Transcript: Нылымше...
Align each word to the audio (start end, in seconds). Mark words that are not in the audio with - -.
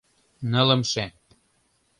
Нылымше... 0.51 1.05